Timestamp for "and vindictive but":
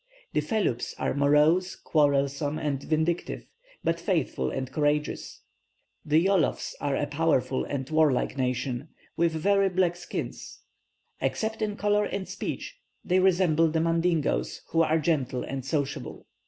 2.57-3.99